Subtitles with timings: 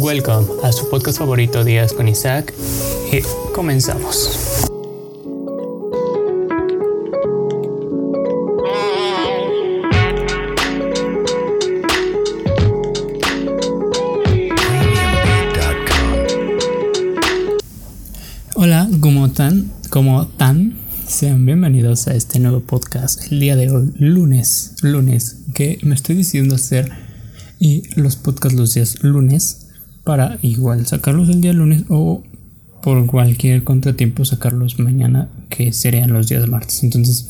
[0.00, 2.54] Welcome a su podcast favorito Días con Isaac
[3.10, 3.20] y
[3.52, 4.64] comenzamos.
[18.54, 19.72] Hola, ¿cómo están?
[19.90, 20.78] ¿Cómo están?
[21.08, 26.14] Sean bienvenidos a este nuevo podcast el día de hoy, lunes, lunes, que me estoy
[26.14, 26.92] decidiendo hacer
[27.58, 29.67] y los podcasts los días lunes
[30.08, 32.22] para igual sacarlos el día lunes o
[32.82, 36.82] por cualquier contratiempo sacarlos mañana que serían los días martes.
[36.82, 37.28] Entonces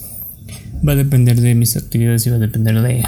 [0.86, 3.04] va a depender de mis actividades y va a depender de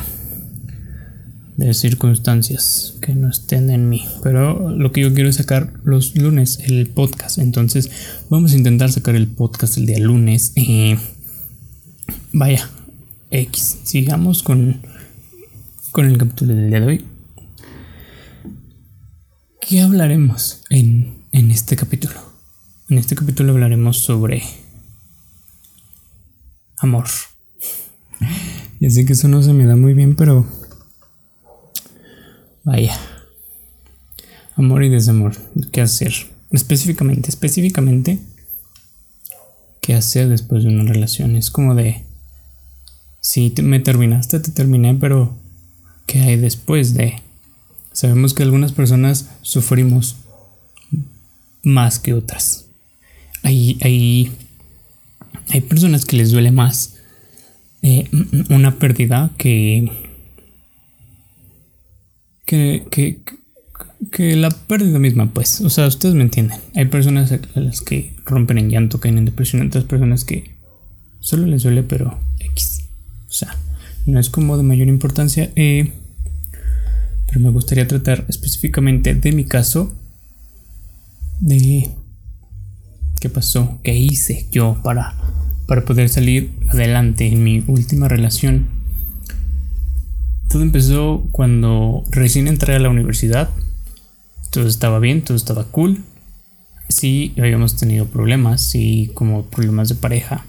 [1.56, 4.04] de circunstancias que no estén en mí.
[4.24, 7.38] Pero lo que yo quiero es sacar los lunes el podcast.
[7.38, 7.92] Entonces
[8.28, 10.52] vamos a intentar sacar el podcast el día lunes.
[10.56, 10.96] y
[12.32, 12.68] vaya,
[13.30, 13.78] X.
[13.84, 14.78] Sigamos con,
[15.92, 17.04] con el capítulo del día de hoy.
[19.70, 22.20] ¿Qué hablaremos en, en este capítulo?
[22.88, 24.42] En este capítulo hablaremos sobre
[26.78, 27.06] amor.
[28.80, 30.44] Ya sé que eso no se me da muy bien, pero
[32.64, 32.98] Vaya.
[34.56, 35.36] Amor y desamor.
[35.70, 36.14] ¿Qué hacer?
[36.50, 38.18] Específicamente, específicamente,
[39.80, 41.36] ¿qué hacer después de una relación?
[41.36, 42.02] Es como de,
[43.20, 45.38] si me terminaste, te terminé, pero
[46.06, 47.22] ¿qué hay después de?
[48.00, 50.16] Sabemos que algunas personas sufrimos
[51.62, 52.64] más que otras.
[53.42, 54.32] Hay, hay,
[55.50, 56.96] hay personas que les duele más
[57.82, 58.08] eh,
[58.48, 59.90] una pérdida que
[62.46, 62.86] que,
[64.10, 65.60] que, la pérdida misma, pues.
[65.60, 66.58] O sea, ustedes me entienden.
[66.74, 70.54] Hay personas a las que rompen en llanto, caen en depresión, otras personas que
[71.20, 72.84] solo les duele, pero X.
[73.28, 73.54] O sea,
[74.06, 75.52] no es como de mayor importancia.
[75.54, 75.92] Eh,
[77.30, 79.94] pero me gustaría tratar específicamente de mi caso.
[81.40, 81.90] De
[83.18, 85.16] qué pasó, qué hice yo para,
[85.66, 88.80] para poder salir adelante en mi última relación
[90.50, 93.50] todo empezó cuando recién entré a la universidad.
[94.50, 96.02] Todo estaba bien, todo estaba cool.
[96.88, 100.44] Sí, habíamos tenido problemas, sí, como problemas de pareja.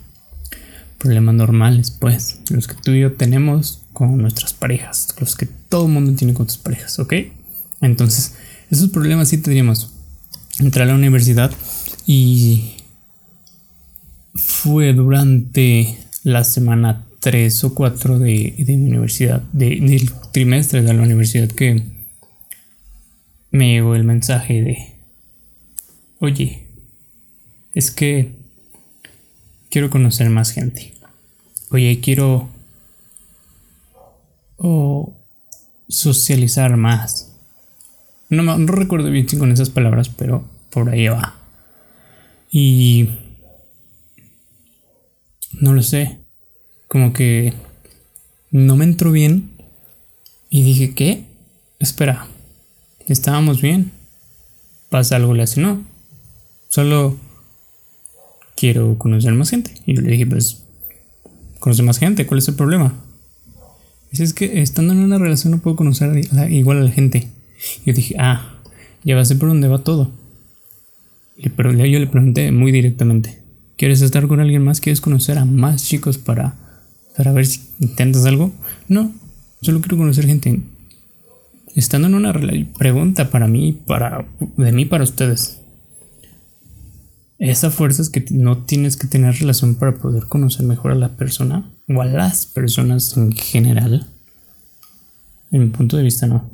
[1.01, 5.87] Problemas normales, pues, los que tú y yo tenemos con nuestras parejas, los que todo
[5.87, 7.13] el mundo tiene con sus parejas, ¿ok?
[7.81, 8.35] Entonces,
[8.69, 9.91] esos problemas sí tendríamos.
[10.59, 11.51] Entré a la universidad
[12.05, 12.75] y
[14.35, 20.93] fue durante la semana tres o cuatro de, de mi universidad, de, del trimestre de
[20.93, 21.83] la universidad que
[23.51, 24.77] me llegó el mensaje de,
[26.19, 26.67] oye,
[27.73, 28.40] es que
[29.71, 30.93] quiero conocer más gente.
[31.71, 32.49] Oye, quiero
[34.57, 35.13] o
[35.87, 37.31] socializar más.
[38.29, 41.35] No, no recuerdo bien con esas palabras, pero por ahí va.
[42.51, 43.09] Y
[45.53, 46.19] no lo sé
[46.87, 47.53] como que
[48.51, 49.51] no me entró bien
[50.49, 51.25] y dije, ¿qué?
[51.79, 52.27] Espera,
[53.07, 53.93] estábamos bien.
[54.89, 55.85] Pasa algo, le no.
[56.67, 57.17] Solo
[58.61, 59.73] quiero conocer más gente.
[59.87, 60.63] Y yo le dije, pues,
[61.59, 62.93] conocer más gente, ¿cuál es el problema?
[64.11, 67.27] Dice, es que estando en una relación no puedo conocer igual a la gente.
[67.87, 68.59] Yo dije, ah,
[69.03, 70.11] ya va a ser por dónde va todo.
[71.55, 73.39] Pero yo le pregunté muy directamente,
[73.77, 74.79] ¿quieres estar con alguien más?
[74.79, 76.55] ¿Quieres conocer a más chicos para
[77.17, 78.51] para ver si intentas algo.
[78.87, 79.13] No,
[79.61, 80.59] solo quiero conocer gente.
[81.75, 82.33] Estando en una
[82.77, 84.25] pregunta para mí, para
[84.57, 85.60] de mí para ustedes.
[87.41, 91.09] Esa fuerza es que no tienes que tener relación para poder conocer mejor a la
[91.09, 94.07] persona o a las personas en general.
[95.51, 96.47] En mi punto de vista, no.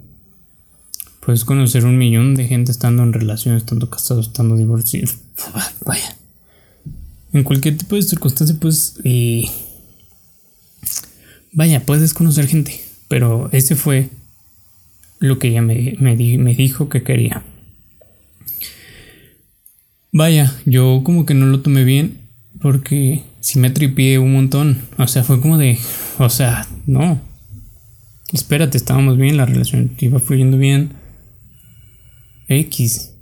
[1.20, 5.12] Puedes conocer un millón de gente estando en relación, estando casado, estando divorciado.
[5.86, 6.16] Vaya.
[7.34, 8.96] En cualquier tipo de circunstancia, pues.
[9.04, 9.52] Y
[11.52, 14.10] vaya, puedes conocer gente, pero ese fue
[15.20, 17.44] lo que ella me, me, dijo que quería.
[20.18, 22.18] Vaya, yo como que no lo tomé bien
[22.60, 24.82] porque si me tripié un montón.
[24.98, 25.78] O sea, fue como de,
[26.18, 27.22] o sea, no.
[28.34, 30.90] Espérate, estábamos bien, la relación iba fluyendo bien.
[32.48, 33.14] X.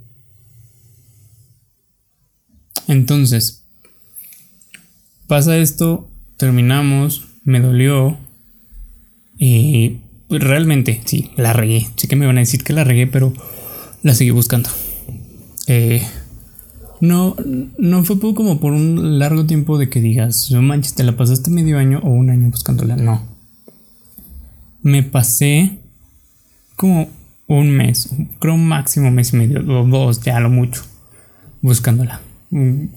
[2.88, 3.66] Entonces,
[5.26, 8.16] pasa esto, terminamos, me dolió,
[9.38, 9.98] y
[10.28, 11.88] pues, realmente, sí, la regué.
[11.96, 13.34] Sí que me van a decir que la regué, pero
[14.02, 14.70] la seguí buscando.
[15.66, 16.00] Eh,
[17.00, 17.36] no,
[17.78, 21.50] no fue como por un largo tiempo de que digas, no manches, te la pasaste
[21.50, 22.96] medio año o un año buscándola.
[22.96, 23.22] No.
[24.82, 25.78] Me pasé
[26.76, 27.08] como
[27.46, 30.82] un mes, creo un máximo mes y medio, o dos, ya lo mucho,
[31.62, 32.20] buscándola.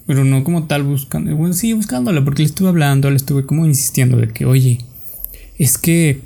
[0.05, 3.65] Pero no como tal buscando, bueno, sí, buscándola, porque le estuve hablando, le estuve como
[3.65, 4.79] insistiendo de que, oye,
[5.57, 6.21] es que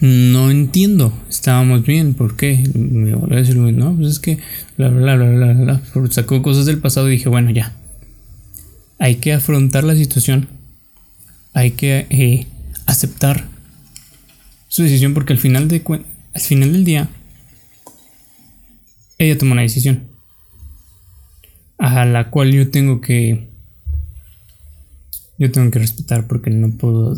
[0.00, 2.68] no entiendo, estábamos bien, ¿por qué?
[2.74, 4.38] Me volvió a decir, no, pues es que,
[4.76, 7.72] bla, bla, bla, bla, bla, sacó cosas del pasado y dije, bueno, ya,
[8.98, 10.48] hay que afrontar la situación,
[11.52, 12.46] hay que eh,
[12.86, 13.48] aceptar
[14.68, 15.82] su decisión, porque al final, de,
[16.34, 17.08] al final del día,
[19.18, 20.04] ella tomó una decisión,
[21.78, 23.48] a la cual yo tengo que,
[25.38, 27.16] yo tengo que respetar, porque no puedo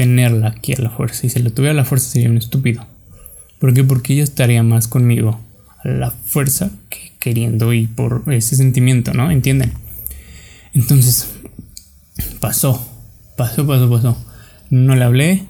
[0.00, 1.26] tenerla aquí a la fuerza.
[1.26, 2.86] Y si la tuviera a la fuerza sería un estúpido.
[3.58, 3.84] ¿Por qué?
[3.84, 5.38] Porque ella estaría más conmigo
[5.84, 9.30] a la fuerza que queriendo y por ese sentimiento, ¿no?
[9.30, 9.74] ¿Entienden?
[10.72, 11.28] Entonces,
[12.40, 12.82] pasó,
[13.36, 14.16] pasó, pasó, pasó.
[14.70, 15.44] No le hablé.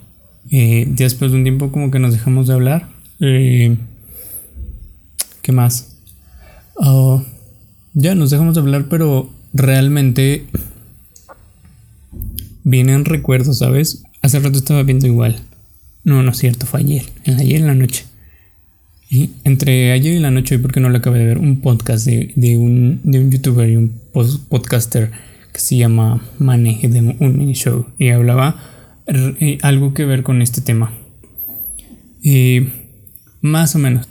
[0.50, 2.88] Eh, después de un tiempo como que nos dejamos de hablar.
[3.20, 3.76] Eh,
[5.42, 5.96] ¿Qué más?
[6.74, 7.22] Oh,
[7.94, 10.44] ya nos dejamos de hablar, pero realmente
[12.64, 14.02] vienen recuerdos, ¿sabes?
[14.22, 15.40] Hace rato estaba viendo igual.
[16.04, 17.04] No, no es cierto, fue ayer.
[17.26, 18.04] Ayer en la noche.
[19.10, 22.56] Y entre ayer y la noche, porque no lo acabé de ver, un podcast de,
[22.56, 24.00] un, de un youtuber y un
[24.48, 25.10] podcaster
[25.52, 27.86] que se llama Maneje de un mini show.
[27.98, 28.62] Y hablaba
[29.06, 30.92] eh, algo que ver con este tema.
[32.22, 32.68] Y
[33.40, 34.06] más o menos.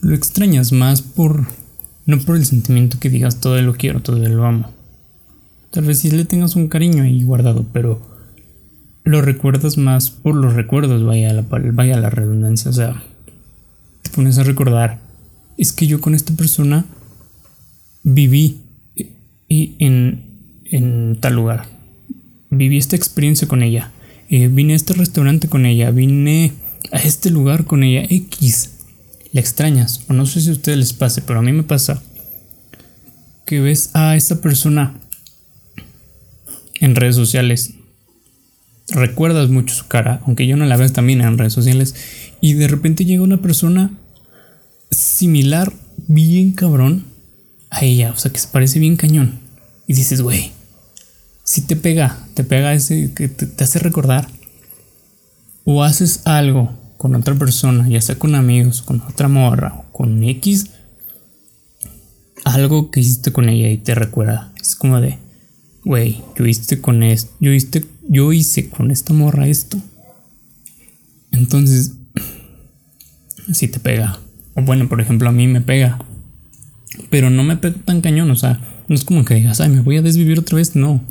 [0.00, 1.46] Lo extrañas más por.
[2.06, 4.72] No por el sentimiento que digas todo lo quiero, todo lo amo.
[5.70, 8.00] Tal vez si le tengas un cariño ahí guardado, pero
[9.08, 13.02] lo recuerdas más por los recuerdos, vaya la, vaya la redundancia, o sea,
[14.02, 14.98] te pones a recordar,
[15.56, 16.84] es que yo con esta persona
[18.02, 18.60] viví
[19.48, 20.24] y en,
[20.66, 21.64] en tal lugar,
[22.50, 23.92] viví esta experiencia con ella,
[24.28, 26.52] eh, vine a este restaurante con ella, vine
[26.92, 28.72] a este lugar con ella, X,
[29.32, 32.02] la extrañas, o no sé si a ustedes les pase, pero a mí me pasa
[33.46, 35.00] que ves a esta persona
[36.80, 37.72] en redes sociales
[38.90, 41.94] recuerdas mucho su cara, aunque yo no la veo también en redes sociales,
[42.40, 43.92] y de repente llega una persona
[44.90, 45.72] similar,
[46.06, 47.04] bien cabrón,
[47.70, 49.40] a ella, o sea, que se parece bien cañón,
[49.86, 50.52] y dices, güey,
[51.44, 54.28] si te pega, te pega ese que te, hace recordar,
[55.64, 60.22] o haces algo con otra persona, ya sea con amigos, con otra morra, o con
[60.24, 60.70] X,
[62.44, 65.18] algo que hiciste con ella y te recuerda, es como de,
[65.84, 69.80] güey, yo hice con esto, yo hice yo hice con esta morra esto.
[71.30, 71.92] Entonces,
[73.52, 74.18] si te pega.
[74.54, 75.98] O bueno, por ejemplo, a mí me pega.
[77.10, 79.80] Pero no me pega tan cañón, o sea, no es como que digas, ay, me
[79.80, 81.02] voy a desvivir otra vez, no.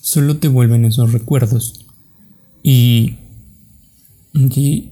[0.00, 1.86] Solo te vuelven esos recuerdos.
[2.62, 3.14] Y,
[4.34, 4.90] y,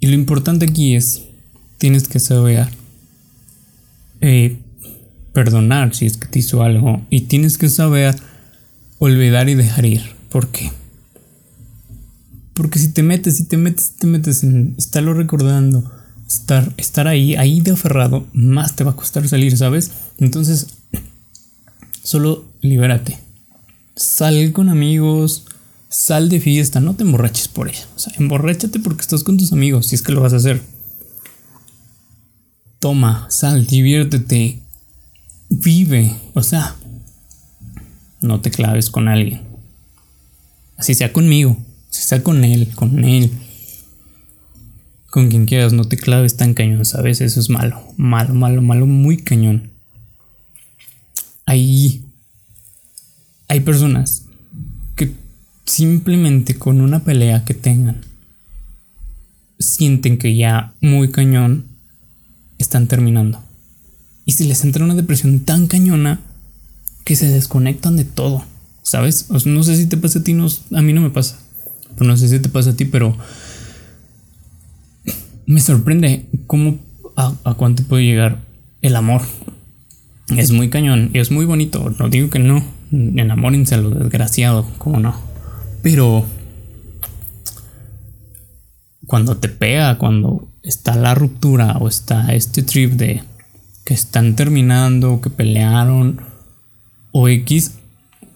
[0.00, 1.22] y lo importante aquí es,
[1.78, 2.68] tienes que saber
[4.20, 4.56] eh,
[5.32, 7.02] perdonar si es que te hizo algo.
[7.10, 8.16] Y tienes que saber
[8.98, 10.02] olvidar y dejar ir.
[10.30, 10.70] ¿Por qué?
[12.54, 15.90] Porque si te metes, si te metes, si te metes en estarlo recordando,
[16.28, 19.90] estar, estar ahí, ahí de aferrado, más te va a costar salir, ¿sabes?
[20.18, 20.68] Entonces,
[22.02, 23.18] solo libérate.
[23.96, 25.44] Sal con amigos,
[25.88, 27.86] sal de fiesta, no te emborraches por eso.
[27.96, 30.60] O sea, emborráchate porque estás con tus amigos, si es que lo vas a hacer.
[32.80, 34.60] Toma, sal, diviértete,
[35.48, 36.14] vive.
[36.34, 36.76] O sea,
[38.24, 39.42] no te claves con alguien.
[40.76, 41.56] Así sea conmigo,
[41.90, 43.30] si sea con él, con él,
[45.10, 47.20] con quien quieras, no te claves tan cañón, ¿sabes?
[47.20, 49.70] Eso es malo, malo, malo, malo, muy cañón.
[51.46, 52.02] Hay,
[53.48, 54.24] hay personas
[54.96, 55.12] que
[55.64, 58.00] simplemente con una pelea que tengan,
[59.58, 61.66] sienten que ya muy cañón
[62.58, 63.40] están terminando.
[64.24, 66.20] Y si les entra una depresión tan cañona,
[67.04, 68.44] que se desconectan de todo,
[68.82, 69.28] ¿sabes?
[69.44, 71.38] no sé si te pasa a ti, a mí no me pasa.
[71.96, 73.16] Pero no sé si te pasa a ti, pero
[75.46, 76.78] me sorprende cómo
[77.16, 78.40] a, a cuánto puede llegar
[78.82, 79.22] el amor.
[80.36, 81.94] Es muy cañón y es muy bonito.
[81.98, 82.64] No digo que no.
[82.90, 85.14] Enamórense a lo desgraciado, como no.
[85.82, 86.24] Pero
[89.06, 93.22] cuando te pega, cuando está la ruptura o está este trip de
[93.84, 96.20] que están terminando, que pelearon
[97.16, 97.70] o X,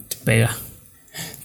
[0.09, 0.57] te pega.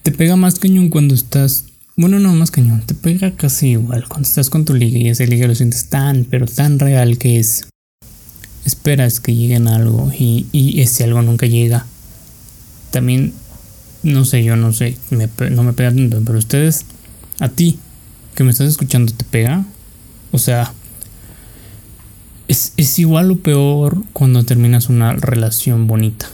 [0.04, 1.66] Te pega más cañón cuando estás.
[1.98, 5.26] Bueno, no más cañón, te pega casi igual cuando estás con tu liga y ese
[5.26, 7.68] liga lo sientes tan, pero tan real que es.
[8.66, 11.88] Esperas que lleguen algo y, ese algo nunca llega.
[12.92, 13.34] También,
[14.04, 16.86] no sé, yo no sé, no me pega tanto, pero ustedes,
[17.40, 17.80] a ti
[18.36, 19.66] que me estás escuchando, ¿te pega?
[20.32, 20.72] O sea,
[22.48, 26.30] es igual o peor cuando terminas una relación bonita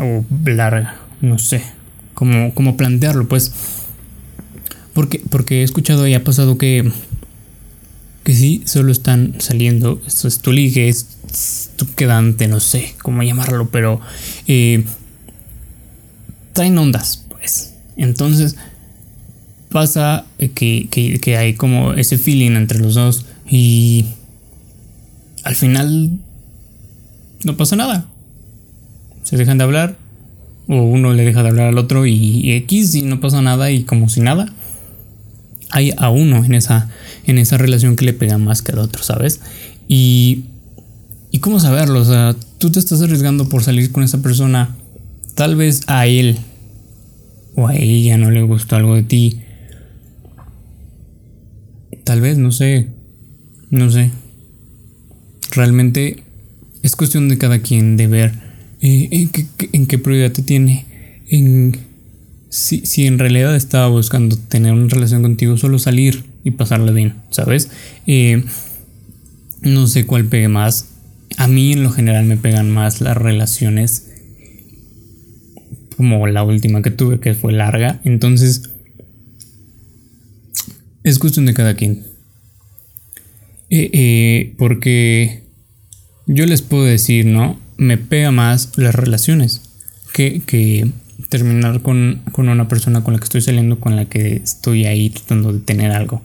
[0.00, 1.62] o larga, no sé,
[2.14, 3.52] cómo, cómo plantearlo, pues.
[4.94, 6.90] Porque, porque he escuchado y ha pasado que,
[8.24, 10.92] que sí, solo están saliendo, esto es tu ligue,
[11.76, 14.00] tu quedante, no sé cómo llamarlo, pero
[14.46, 14.84] eh,
[16.52, 17.74] traen ondas, pues.
[17.96, 18.56] Entonces
[19.70, 24.06] pasa que, que hay como ese feeling entre los dos y
[25.44, 26.18] al final
[27.44, 28.09] no pasa nada.
[29.30, 29.96] Se dejan de hablar
[30.66, 33.84] o uno le deja de hablar al otro y, X y no pasa nada y
[33.84, 34.52] como si nada.
[35.70, 36.90] Hay a uno en esa,
[37.26, 39.40] en esa relación que le pega más que al otro, ¿sabes?
[39.86, 40.46] Y,
[41.30, 44.74] y cómo saberlo, o sea, tú te estás arriesgando por salir con esa persona.
[45.36, 46.36] Tal vez a él
[47.54, 49.42] o a ella no le gustó algo de ti.
[52.02, 52.88] Tal vez, no sé.
[53.70, 54.10] No sé.
[55.52, 56.24] Realmente
[56.82, 58.49] es cuestión de cada quien de ver
[58.80, 59.28] eh,
[59.72, 60.86] en, qué, prioridad te tiene.
[61.28, 61.76] En,
[62.48, 67.14] si, si, en realidad estaba buscando tener una relación contigo, solo salir y pasarla bien,
[67.30, 67.70] ¿sabes?
[68.06, 68.44] Eh,
[69.60, 70.88] no sé cuál pegue más.
[71.36, 74.06] A mí en lo general me pegan más las relaciones
[75.96, 78.00] como la última que tuve que fue larga.
[78.04, 78.70] Entonces
[81.04, 82.04] es cuestión de cada quien.
[83.68, 85.44] Eh, porque
[86.26, 87.58] yo les puedo decir, ¿no?
[87.80, 89.62] Me pega más las relaciones
[90.12, 90.92] que, que
[91.30, 95.08] terminar con, con, una persona con la que estoy saliendo, con la que estoy ahí
[95.08, 96.20] tratando de tener algo.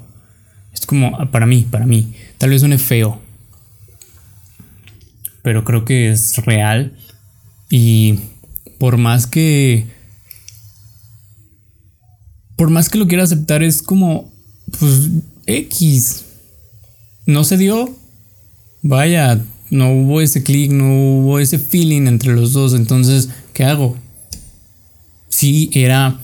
[0.74, 3.22] Es como, ah, para mí, para mí, tal vez suene feo,
[5.44, 6.92] pero creo que es real
[7.70, 8.20] y
[8.78, 9.88] por más que...
[12.58, 14.34] Por más que lo quiera aceptar, es como,
[14.78, 15.10] pues,
[15.46, 16.26] X.
[17.26, 17.96] No se dio.
[18.82, 19.42] Vaya,
[19.76, 22.74] no hubo ese clic, no hubo ese feeling entre los dos.
[22.74, 23.98] Entonces, ¿qué hago?
[25.30, 26.20] Sí, era.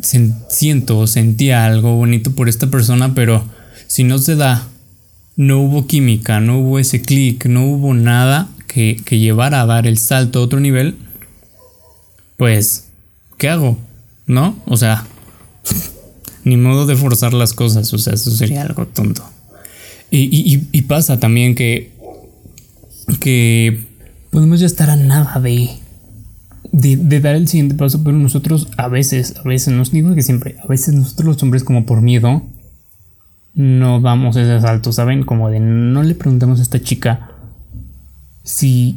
[0.00, 3.44] Siento, sentía algo bonito por esta persona, pero
[3.88, 4.68] si no se da,
[5.36, 9.88] no hubo química, no hubo ese clic, no hubo nada que, que llevara a dar
[9.88, 10.96] el salto a otro nivel,
[12.36, 12.84] pues,
[13.38, 13.76] ¿qué hago?
[14.26, 14.56] ¿No?
[14.66, 15.04] O sea,
[16.44, 19.24] ni modo de forzar las cosas, o sea, eso sería algo tonto.
[20.10, 21.97] Y, y, y pasa también que
[23.16, 23.86] que
[24.30, 25.70] podemos ya estar a nada de,
[26.72, 30.56] de, dar el siguiente paso, pero nosotros a veces, a veces, no digo que siempre,
[30.62, 32.42] a veces nosotros los hombres como por miedo
[33.54, 35.24] no damos ese salto, ¿saben?
[35.24, 37.32] Como de no le preguntamos a esta chica
[38.44, 38.96] si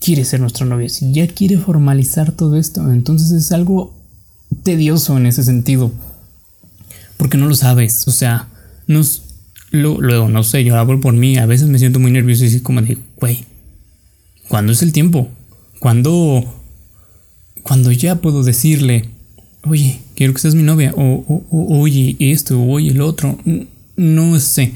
[0.00, 3.94] quiere ser nuestra novia, si ya quiere formalizar todo esto, entonces es algo
[4.62, 5.92] tedioso en ese sentido,
[7.16, 8.48] porque no lo sabes, o sea,
[8.86, 9.19] nos,
[9.70, 12.60] Luego, no sé, yo hablo por mí, a veces me siento muy nervioso y así
[12.60, 13.44] como de, güey,
[14.48, 15.28] ¿cuándo es el tiempo?
[15.78, 16.44] ¿Cuándo,
[17.62, 19.08] cuando ya puedo decirle,
[19.64, 20.92] oye, quiero que seas mi novia?
[20.96, 23.38] O, oye, esto, o oye, el otro.
[23.96, 24.72] No sé.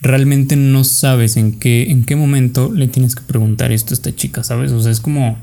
[0.00, 4.14] Realmente no sabes en qué, en qué momento le tienes que preguntar esto a esta
[4.14, 4.72] chica, ¿sabes?
[4.72, 5.36] O sea, es como...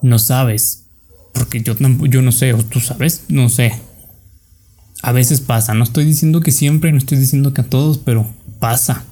[0.00, 0.86] No sabes.
[1.32, 1.76] Porque yo,
[2.08, 3.72] yo no sé, o tú sabes, no sé
[5.02, 5.74] a veces pasa.
[5.74, 8.26] No estoy diciendo que siempre, no estoy diciendo que a todos, pero
[8.60, 9.04] pasa.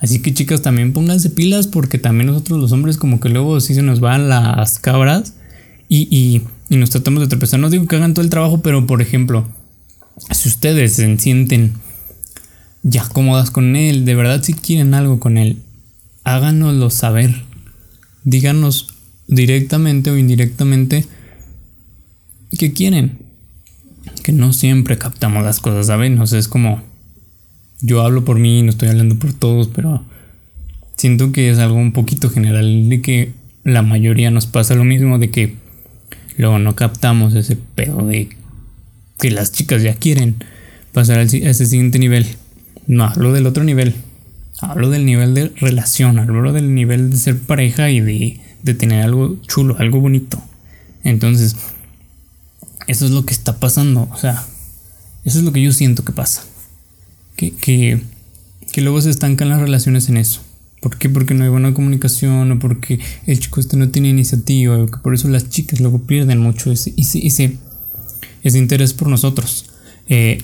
[0.00, 3.74] Así que chicas, también pónganse pilas porque también nosotros los hombres como que luego sí
[3.74, 5.34] se nos van las cabras
[5.88, 7.60] y, y, y nos tratamos de tropezar.
[7.60, 9.46] No digo que hagan todo el trabajo, pero por ejemplo,
[10.30, 11.74] si ustedes se sienten
[12.82, 15.58] ya cómodas con él, de verdad si quieren algo con él,
[16.24, 17.42] háganoslo saber.
[18.24, 18.88] Díganos
[19.28, 21.04] directamente o indirectamente
[22.58, 23.25] qué quieren
[24.26, 26.20] que no siempre captamos las cosas, ¿saben?
[26.20, 26.82] O sea, es como,
[27.80, 30.02] yo hablo por mí, no estoy hablando por todos, pero
[30.96, 33.30] siento que es algo un poquito general de que
[33.62, 35.54] la mayoría nos pasa lo mismo, de que
[36.38, 38.30] luego no captamos ese pedo de
[39.20, 40.34] que las chicas ya quieren
[40.92, 42.26] pasar a ese siguiente nivel.
[42.88, 43.94] No hablo del otro nivel,
[44.60, 49.04] hablo del nivel de relación, hablo del nivel de ser pareja y de, de tener
[49.04, 50.42] algo chulo, algo bonito.
[51.04, 51.54] Entonces,
[52.86, 54.08] eso es lo que está pasando.
[54.12, 54.44] O sea,
[55.24, 56.44] eso es lo que yo siento que pasa.
[57.36, 58.00] Que, que,
[58.72, 60.40] que luego se estancan las relaciones en eso.
[60.80, 61.08] ¿Por qué?
[61.08, 64.98] Porque no hay buena comunicación o porque el chico este no tiene iniciativa o que
[64.98, 67.56] por eso las chicas luego pierden mucho ese, ese,
[68.42, 69.70] ese, interés por nosotros.
[70.08, 70.42] Eh,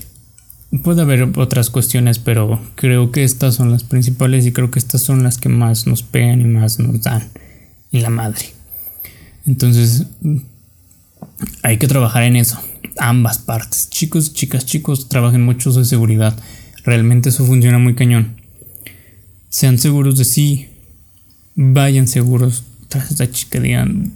[0.83, 5.03] puede haber otras cuestiones, pero creo que estas son las principales y creo que estas
[5.03, 7.29] son las que más nos pegan y más nos dan
[7.93, 8.47] en la madre.
[9.47, 10.07] Entonces,
[11.63, 12.59] hay que trabajar en eso.
[12.99, 13.89] Ambas partes.
[13.91, 16.37] Chicos, chicas, chicos, trabajen mucho de seguridad.
[16.85, 18.37] Realmente eso funciona muy cañón.
[19.49, 20.69] Sean seguros de sí.
[21.55, 23.61] Vayan seguros tras esta chica.
[23.61, 24.13] Digan.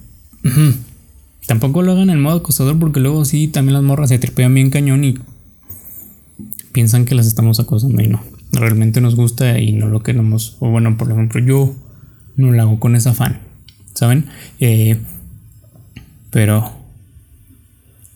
[1.47, 4.69] Tampoco lo hagan en modo acosador porque luego sí, también las morras se tripean bien
[4.69, 5.17] cañón y
[6.73, 8.21] piensan que las estamos acosando y no.
[8.51, 10.57] Realmente nos gusta y no lo queremos.
[10.59, 11.75] O bueno, por ejemplo, yo
[12.35, 13.39] no lo hago con ese afán.
[13.93, 14.25] ¿Saben?
[14.59, 14.97] Eh,
[16.29, 16.76] pero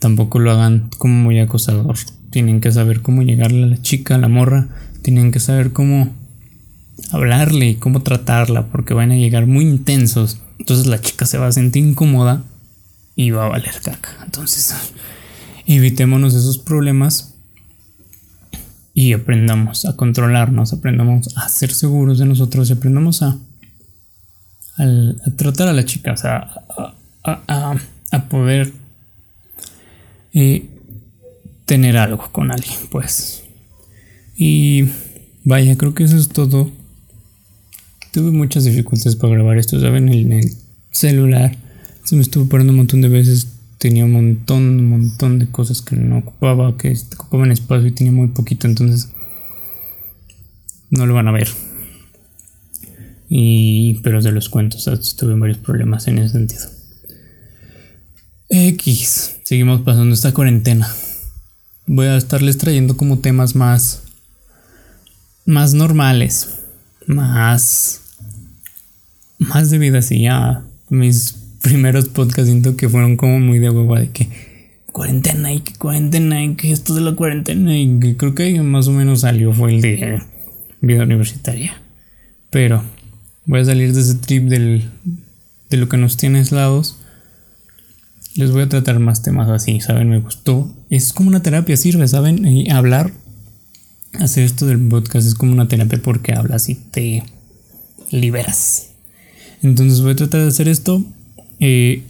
[0.02, 1.96] tampoco lo hagan como muy acosador.
[2.32, 4.68] Tienen que saber cómo llegarle a la chica, a la morra.
[5.04, 6.12] Tienen que saber cómo
[7.12, 10.42] hablarle y cómo tratarla porque van a llegar muy intensos.
[10.58, 12.44] Entonces la chica se va a sentir incómoda
[13.16, 14.10] y va a valer caca.
[14.26, 14.76] Entonces,
[15.68, 17.36] evitémonos esos problemas
[18.96, 23.38] y aprendamos a controlarnos, aprendamos a ser seguros de nosotros y aprendamos a,
[24.78, 26.52] a, tratar a la chica, o sea,
[27.24, 27.76] a,
[28.12, 28.81] a poder
[30.34, 30.66] eh,
[31.66, 33.44] tener algo con alguien, pues.
[34.36, 34.86] Y
[35.44, 36.72] vaya, creo que eso es todo.
[38.12, 40.10] Tuve muchas dificultades para grabar esto, ¿saben?
[40.10, 40.52] En el
[40.92, 41.56] celular
[42.04, 43.48] se me estuvo parando un montón de veces.
[43.78, 48.12] Tenía un montón, un montón de cosas que no ocupaba, que ocupaban espacio y tenía
[48.12, 49.10] muy poquito, entonces
[50.92, 51.48] no lo van a ver.
[53.28, 56.64] Y, pero se los cuento, o sea, tuve varios problemas en ese sentido.
[58.50, 60.88] X, seguimos pasando esta cuarentena.
[61.86, 64.04] Voy a estarles trayendo como temas más
[65.46, 66.60] más normales,
[67.06, 68.00] más
[69.40, 74.00] más de vida así ya mis primeros podcasts siento que fueron como muy de hueva
[74.00, 74.30] de que
[74.94, 78.88] cuarentena y que cuarentena y que esto de la cuarentena y que creo que más
[78.88, 80.22] o menos salió fue el de
[80.80, 81.74] vida universitaria.
[82.52, 82.86] Pero
[83.46, 84.90] voy a salir de ese trip del,
[85.70, 87.01] de lo que nos tiene aislados.
[88.36, 90.10] Les voy a tratar más temas así, ¿saben?
[90.10, 90.72] Me gustó.
[90.90, 92.46] Es como una terapia, sirve, ¿saben?
[92.46, 93.12] Y hablar,
[94.20, 97.24] hacer esto del podcast es como una terapia porque hablas y te
[98.10, 98.90] liberas.
[99.62, 101.06] Entonces voy a tratar de hacer esto
[101.64, 102.02] eh,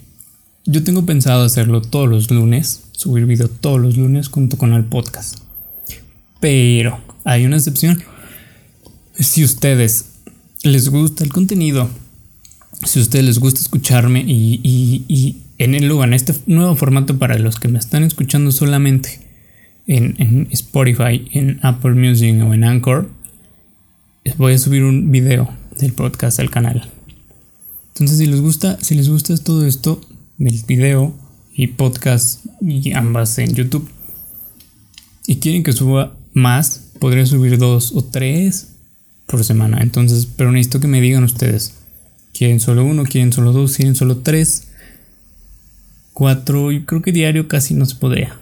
[0.65, 4.85] yo tengo pensado hacerlo todos los lunes, subir video todos los lunes junto con el
[4.85, 5.39] podcast.
[6.39, 8.01] Pero hay una excepción.
[9.19, 10.05] Si ustedes
[10.63, 11.89] les gusta el contenido,
[12.85, 17.37] si a ustedes les gusta escucharme y, en el lugar, en este nuevo formato para
[17.37, 19.19] los que me están escuchando solamente
[19.85, 23.11] en, en Spotify, en Apple Music o en Anchor,
[24.37, 26.89] voy a subir un video del podcast al canal.
[27.89, 30.01] Entonces, si les gusta, si les gusta todo esto
[30.39, 31.13] del video
[31.53, 33.87] y podcast y ambas en YouTube
[35.27, 38.69] y quieren que suba más, podría subir dos o tres
[39.27, 39.81] por semana.
[39.81, 41.75] Entonces, pero necesito que me digan ustedes.
[42.33, 43.03] ¿Quieren solo uno?
[43.03, 43.75] ¿Quieren solo dos?
[43.75, 44.69] ¿Quieren solo tres?
[46.13, 48.37] Cuatro, y creo que diario casi no se podría.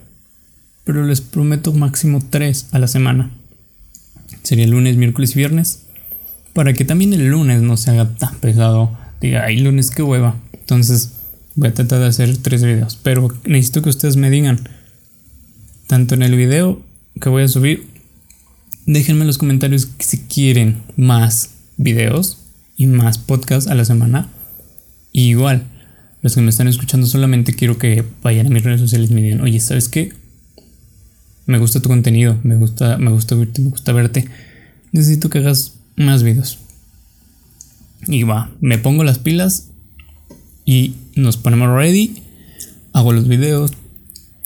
[0.84, 3.32] Pero les prometo máximo tres a la semana.
[4.43, 5.86] Sería lunes, miércoles y viernes.
[6.53, 10.36] Para que también el lunes no se haga tan pesado diga, ay, lunes, qué hueva.
[10.53, 11.13] Entonces
[11.55, 12.97] voy a tratar de hacer tres videos.
[13.01, 14.67] Pero necesito que ustedes me digan,
[15.88, 16.82] tanto en el video
[17.19, 17.88] que voy a subir,
[18.86, 22.45] déjenme en los comentarios si quieren más videos
[22.77, 24.29] y más podcasts a la semana.
[25.12, 25.65] igual,
[26.21, 29.21] los que me están escuchando solamente quiero que vayan a mis redes sociales y me
[29.21, 30.13] digan, oye, ¿sabes qué?
[31.45, 34.25] Me gusta tu contenido, me gusta, me gusta verte, me gusta verte.
[34.91, 36.60] Necesito que hagas más videos.
[38.08, 39.69] Y va, me pongo las pilas
[40.65, 42.21] y nos ponemos ready.
[42.93, 43.71] Hago los videos,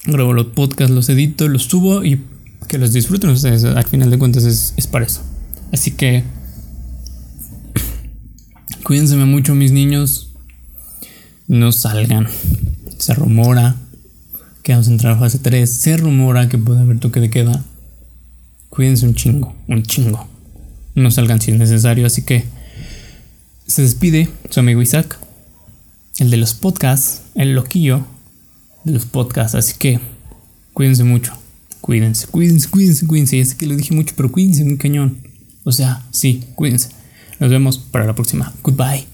[0.06, 2.20] grabo los podcasts, los edito, los subo y
[2.68, 3.64] que los disfruten ustedes.
[3.64, 5.22] Al final de cuentas es, para eso.
[5.72, 6.24] Así que
[8.84, 10.33] cuídense mucho mis niños.
[11.46, 12.28] No salgan.
[12.98, 13.76] Se rumora
[14.62, 15.68] que vamos a entrar a fase 3.
[15.68, 17.64] Se rumora que puede haber toque de queda.
[18.70, 20.26] Cuídense un chingo, un chingo.
[20.94, 22.44] No salgan si es necesario, así que
[23.66, 25.18] se despide su amigo Isaac,
[26.18, 28.06] el de los podcasts, el loquillo
[28.84, 29.54] de los podcasts.
[29.54, 30.00] Así que
[30.72, 31.32] cuídense mucho.
[31.80, 33.40] Cuídense, cuídense, cuídense, cuídense.
[33.40, 35.18] Es que lo dije mucho, pero cuídense un cañón.
[35.64, 36.88] O sea, sí, cuídense.
[37.40, 38.52] Nos vemos para la próxima.
[38.62, 39.13] Goodbye.